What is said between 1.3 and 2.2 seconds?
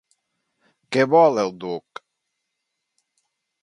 el duc?